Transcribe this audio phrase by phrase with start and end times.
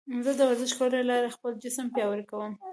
[0.25, 2.51] زه د ورزش کولو له لارې خپل جسم پیاوړی کوم.